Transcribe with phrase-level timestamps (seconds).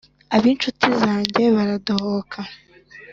[0.35, 2.39] Ab'inshuti zanjye baradohoka